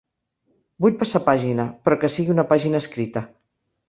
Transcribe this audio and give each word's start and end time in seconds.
Vull 0.85 0.95
passar 1.01 1.19
pàgina, 1.27 1.65
però 1.87 1.97
que 2.05 2.09
sigui 2.15 2.33
una 2.37 2.47
pàgina 2.55 2.81
escrita. 2.85 3.23